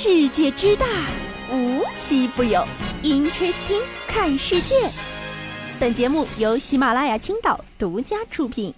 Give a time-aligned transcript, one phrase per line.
[0.00, 0.86] 世界之大，
[1.50, 2.64] 无奇不有。
[3.02, 4.76] Interesting，看世界。
[5.80, 8.72] 本节目由喜马拉雅青岛独家出品。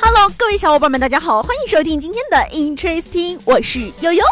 [0.00, 4.24] Hello，各位小伙伴们，大家好，欢迎收听今天的 Interesting，我是悠悠。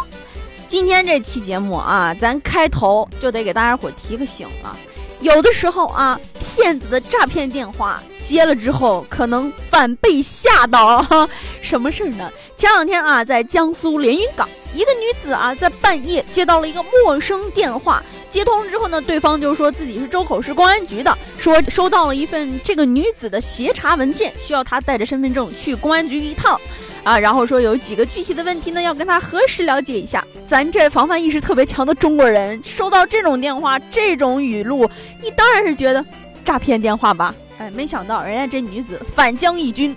[0.67, 4.77] 今天这期节目啊，咱开头就得给大家伙提个醒了。
[5.23, 11.07] 有的时候啊，骗子的诈骗电话接了之后，可能反被吓到。
[11.63, 12.31] 什么事儿呢？
[12.57, 26.61] 前两天啊，在江苏连云港，一个女子啊，在半夜接到了一个陌生电话，接通之后呢，对方就说自己是周口市公安局的，说收到了一份这个女子的协查文件，需要她带着身份证去公安局一趟。
[27.05, 30.25] 啊，然后说有几个具体的问题呢，要跟他核实了解一下。
[30.53, 34.87] 咱这防范意识特别强的中国人，收到这种电话、这种语录，
[35.23, 36.05] 你当然是觉得
[36.45, 37.35] 诈骗电话吧？
[37.57, 39.97] 哎，没想到人家这女子反将一军，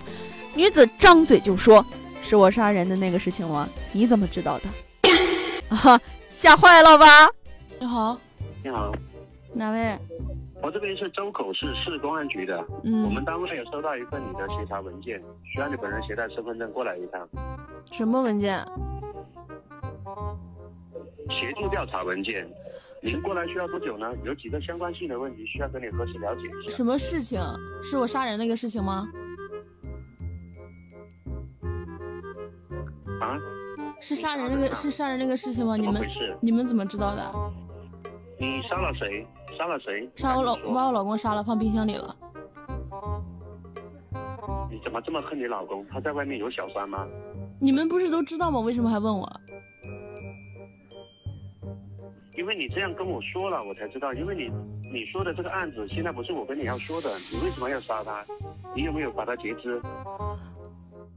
[0.53, 1.85] 女子张嘴就说
[2.23, 3.67] ：“是我杀人的那个事情吗？
[3.91, 4.69] 你怎么知道的？”
[5.75, 5.99] 啊，
[6.31, 7.05] 吓坏了吧？
[7.77, 8.17] 你好，
[8.63, 8.93] 你好，
[9.53, 9.99] 哪位？
[10.63, 17.27] 我这边是周口市市公安局的，嗯，我们单位有收到一份你的协查文件，需要你本人携带身份证过来一趟。
[17.91, 18.65] 什么文件？
[21.29, 22.47] 协助调查文件。
[23.01, 24.09] 您过来需要多久呢？
[24.23, 26.75] 有几个相关性的问题需要跟你核实了解一下。
[26.75, 27.39] 什么事情？
[27.83, 29.07] 是我杀人那个事情吗？
[33.21, 33.37] 啊？
[34.01, 35.77] 是杀人那个是杀人那个事情吗？
[35.77, 36.01] 你们？
[36.41, 37.31] 你们怎么知道的？
[38.39, 39.25] 你杀了谁？
[39.57, 40.09] 杀了谁？
[40.15, 42.15] 杀我老我把我老公杀了，放冰箱里了。
[44.71, 45.85] 你怎么这么恨你老公？
[45.87, 47.07] 他在外面有小三吗？
[47.59, 48.59] 你们不是都知道吗？
[48.59, 49.31] 为什么还问我？
[52.37, 54.13] 因为你这样跟我说了，我才知道。
[54.13, 54.51] 因为你
[54.91, 58.23] 你说的这个案子现在不是我跟你要说的，你为什么要杀他？
[58.75, 59.81] 你有没有把他截肢？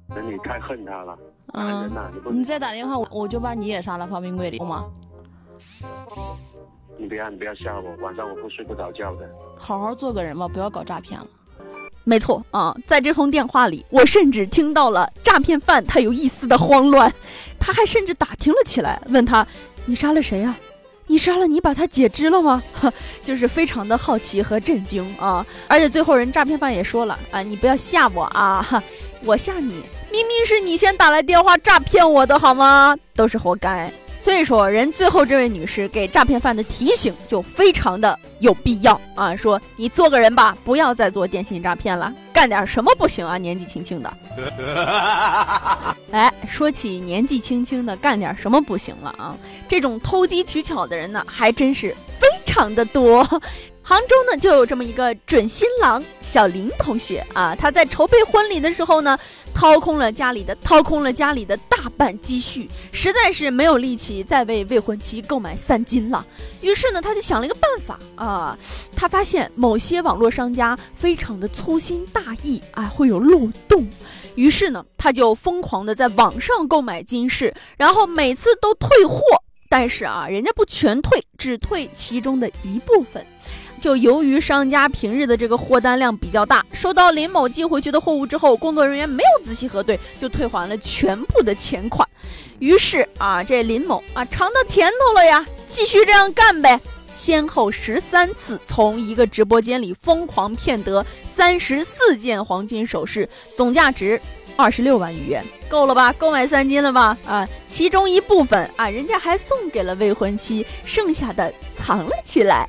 [0.08, 1.19] 那你太恨他了，
[1.52, 4.84] 男人嗯，呐、你不你再打电话，我我就把你也杀了，放冰柜里，好吗？
[6.97, 9.28] 你不要你不要吓我，晚上我会睡不着觉的。
[9.56, 11.26] 好好做个人吧，不要搞诈骗了。
[12.04, 17.12] 没错啊，在这通电话里，我甚至听到了诈骗犯他有一丝的慌乱，
[17.60, 19.47] 他还甚至打听了起来，问他
[19.84, 20.56] ：“你杀了谁呀、
[21.08, 22.92] 你杀了你把他解肢了吗？”哈，
[23.24, 25.44] 就是非常的好奇和震惊啊！
[25.66, 28.82] 而且最后人诈骗犯也说了啊，你不要吓我啊，
[29.24, 29.82] 我吓你，
[30.12, 32.97] 明明是你先打来电话诈骗我的好吗？
[33.16, 33.92] 都是活该。
[34.20, 39.34] 所以说，人最后这位女士给诈骗犯的提醒就非常的有必要啊！
[39.34, 43.38] 说你做个人吧，不要再做电信诈骗了，干点什么不行啊？
[43.38, 44.12] 年纪轻轻的，
[46.10, 49.36] 哎，说起年纪轻轻的干点什么不行了啊？
[49.66, 53.26] 这种偷机取巧的人呢，还真是非常的多。
[53.88, 59.19] 杭州呢，就有这么一个准新郎小林同学啊，他在筹备婚礼的时候呢，
[59.54, 66.22] 掏空了家里的掏空了家里的大半积蓄，实在是没有力气再为未婚妻购买三金了。
[66.60, 68.59] 于是呢，他就想了一个办法啊，
[68.94, 73.88] 他发现某些网络商家非常的粗心大意啊，会有漏洞。
[74.34, 79.22] 于是呢，他就疯狂的在网上购买金饰，然后每次都退货，
[79.68, 83.24] 但是啊，人家不全退，只退其中的一部分。
[83.80, 92.08] 就由于商家平日的这个货单量比较大，收到林某寄回去的货物之后，工作人员没有仔细核对，就退还了全部的钱款。
[92.58, 96.80] 于是啊，这林某啊尝到甜头了呀，继续这样干呗。
[97.14, 104.20] 先后十三次从一个直播间里疯狂骗得三十四件黄金首饰，总价值
[104.58, 106.12] 二十六万余元，够了吧？
[106.14, 107.16] 够买三金了吧？
[107.24, 112.68] 啊，其中一部分啊，人家还送给了未婚妻，剩下的藏了起来。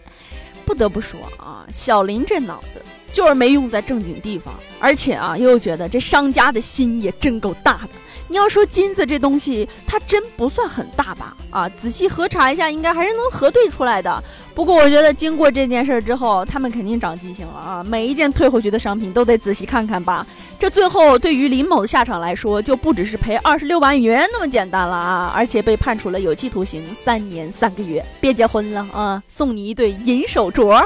[0.65, 2.79] 不得不说啊，小林这脑子
[3.11, 7.89] 就是没用在正经地方，而且啊，又觉得这商家的心也真够大的。
[8.29, 11.35] 你要说金子这东西，它真不算很大吧？
[11.49, 14.23] 啊，仔细核查一下，应该还是能核对出来的。
[14.53, 17.83] 不过我觉得经过这件事儿之后，他们肯定长记性了啊！
[17.83, 20.25] 每一件退回去的商品都得仔细看看吧。
[20.59, 28.05] 这最后对于林某的下场来说，就不只是赔二十六万元那么简单了啊，而且被判处了有期徒刑三年三个月。
[28.21, 30.85] 别结婚了啊，送你一对银手镯。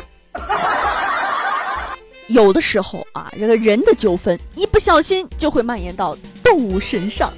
[2.28, 6.16] 有的时候啊，这个人的纠纷一不小心就会蔓延到
[6.54, 7.32] 物神上。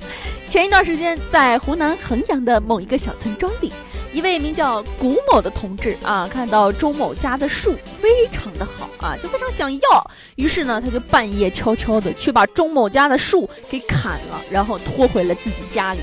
[0.47, 3.73] 前一段时间，在湖南衡阳的某一个小村庄里，
[4.13, 15.99] 一位名叫古某的同志啊，看到周某家的树非常的好啊，就非常想要，于是呢，他就半夜悄悄的去把周某家的树给砍了，然后拖回了自己家里。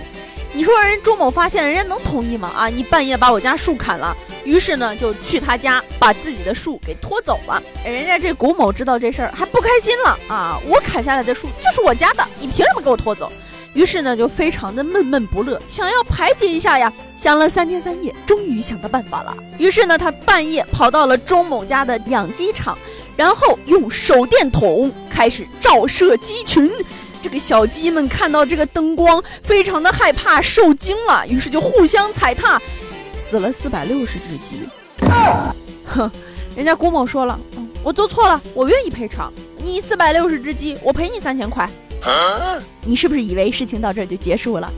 [0.54, 2.52] 你说人周某发现，人家能同意吗？
[2.54, 4.14] 啊，你半夜把我家树砍了，
[4.44, 7.62] 于是呢就去他家把自己的树给拖走了。
[7.82, 10.60] 人家这古某知道这事儿还不开心了啊！
[10.66, 13.32] 我砍下来的树就是我家的，你凭什么给我拖走？
[13.72, 16.92] 于是呢就非常的闷闷不乐，想要排解一下呀。
[17.16, 19.34] 想了三天三夜，终于想到办法了。
[19.56, 22.76] 于是呢，他半夜跑到了钟某家的养鸡场，
[23.16, 26.70] 然后用手电筒开始照射鸡群。
[27.22, 32.60] 这个小鸡们看到这个灯光，非常的害怕，受惊了，于是就互相踩踏，
[33.14, 34.68] 死了四百六十只鸡。
[35.86, 36.10] 哼，
[36.56, 37.38] 人家郭某说了，
[37.84, 39.32] 我做错了，我愿意赔偿
[39.64, 41.70] 你四百六十只鸡，我赔你三千块。
[42.84, 44.68] 你是不是以为事情到这儿就结束了？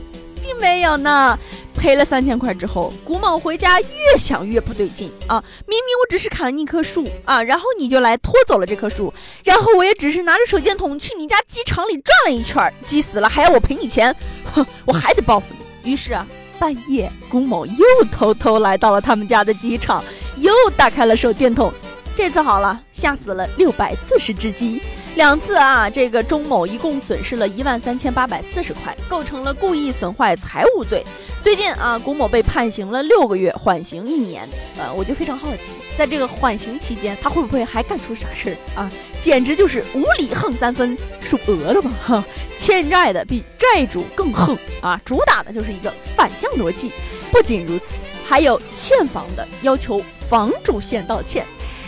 [0.43, 1.37] 并没有呢。
[1.75, 5.43] 赔了三千块之后，古某回家越想越不对劲啊！
[5.67, 9.13] 明明我只是砍了一棵树啊，然后你就来拖走了这棵树，
[9.43, 14.15] 然后我也只是拿着手电筒去你家鸡场里转了一圈，鸡死了还要我赔你钱，
[14.53, 15.47] 哼， 我还得报复
[15.83, 15.91] 你。
[15.91, 16.25] 于是啊，
[16.57, 20.03] 半夜古某又偷偷来到了他们家的鸡场，
[20.37, 21.71] 又打开了手电筒，
[22.15, 24.81] 这次好了，吓死了六百四十只鸡。
[25.15, 31.05] 两次啊，这个钟某一共损失了一万三千八百四十块，构成了故意损坏财物罪。
[31.45, 34.49] 最近啊，古某被判刑了六个月，缓刑一年。
[34.79, 38.91] 呃，我就非常好奇，在这个缓刑期间，他会不会还干出啥事儿啊？
[39.21, 41.91] 简直就是无理横三分，属鹅了吧？
[42.03, 42.25] 哈，
[42.57, 44.99] 欠债的比债主更横啊！
[45.05, 46.91] 主打的就是一个反向逻辑。
[47.31, 51.45] 不仅如此，还有欠房的要求房主先道歉。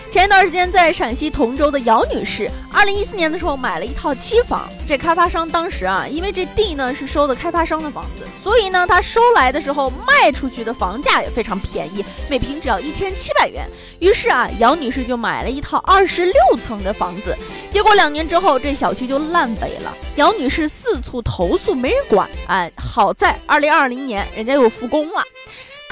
[0.10, 4.70] 前一段时间，在陕西同州的姚女士，二零一四年的时候买了一套期房。
[4.86, 13.68] 这开发商当时啊，因为这地呢是收的开发商的房子，所以呢，他收来的时候卖出去的房价也非常便宜，每平只要一千七百元。
[14.00, 17.38] 于是啊，姚女士就买了一套二十六层的房子。
[17.70, 19.94] 结果两年之后，这小区就烂尾了。
[20.16, 22.30] 姚女士四处投诉，没人管。
[22.48, 25.22] 哎，好在二零二零年人家又复工了。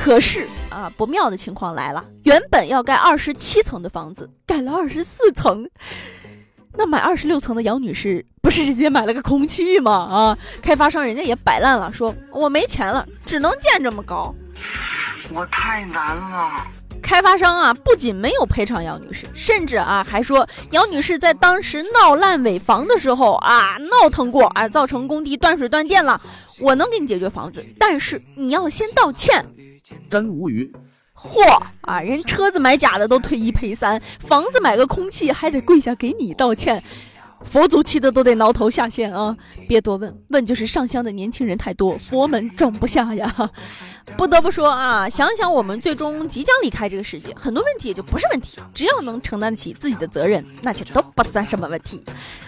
[0.06, 5.68] 可是啊，不妙的情况来了，原本要盖二十七层的房子，盖了二十四层。
[6.78, 9.92] 那买二十六层的杨女士不是直接买了个空气吗？
[9.92, 14.32] 啊，开发商人家也摆烂了，说我没钱了，只能建这么高。
[15.34, 16.52] 我太难了。
[17.02, 26.22] 开发商啊，不仅没有赔偿杨女士，甚至啊还说杨女士在当时闹烂尾房的时候啊闹腾过啊，造成工地断水断电了。
[26.60, 29.44] 我能给你解决房子，但是你要先道歉。
[30.10, 30.74] 真无语！
[31.16, 31.42] 嚯
[31.82, 36.84] 啊，人车子买假的都退一赔三，房子买个空气还得跪下给你道歉，
[37.44, 39.38] 佛祖气的都得挠头下线啊！
[39.68, 43.34] 别多问，问就是上香的年轻人太多，佛门装不下呀。
[44.18, 52.04] 不得不说啊，想想我们最终即将离开这个世界，很多问题也就不是问题，只要能承担起自己的责任，那就都不算什么问题。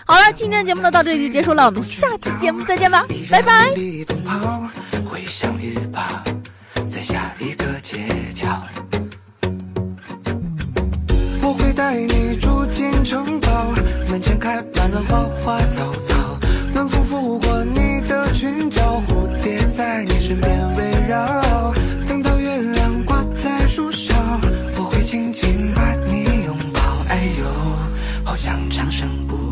[0.06, 3.74] 好了，今天的节目呢到这里就结束了，我们下期节目再见吧，拜拜。
[6.88, 7.98] 在下一个街
[8.34, 8.48] 角，
[11.42, 13.74] 我会带你住进城堡，
[14.10, 16.40] 门前开满了花花草草，
[16.74, 21.74] 暖风拂过你的裙角，蝴蝶在你身边围绕，
[22.08, 24.16] 等到月亮挂在树梢，
[24.78, 26.80] 我会轻轻把你拥抱，
[27.10, 27.46] 哎呦，
[28.24, 29.47] 好想长生不。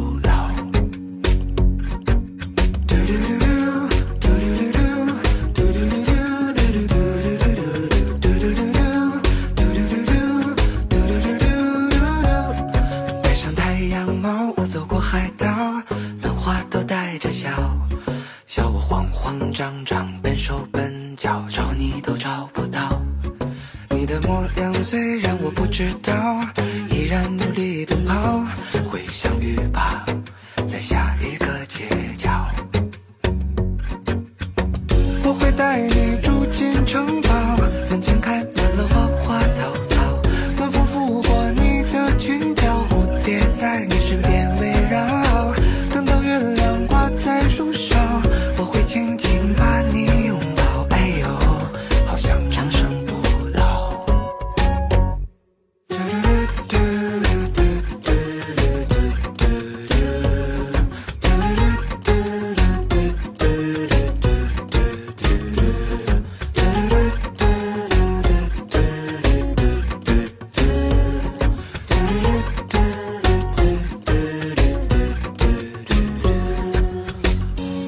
[19.25, 23.02] 慌张张，笨手笨脚，找你都找不到。
[23.90, 26.40] 你的模样虽然我不知道，
[26.92, 28.45] 依然努力奔跑，
[28.88, 30.06] 会相遇吧，
[30.68, 31.44] 在下一个。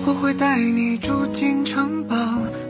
[0.08, 2.16] 我会带你住进城堡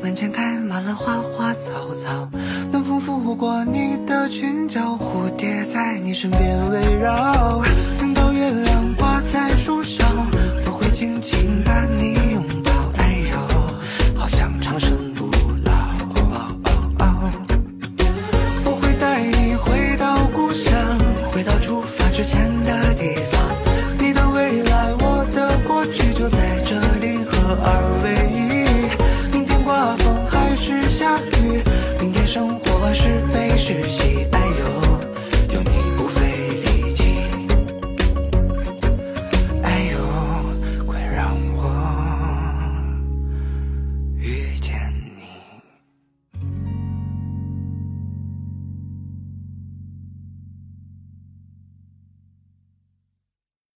[0.01, 2.27] 门前开满了花花草草。
[2.71, 7.61] 暖风拂过你的裙角蝴蝶在你身边围绕。
[7.99, 9.76] 等到月亮挂在树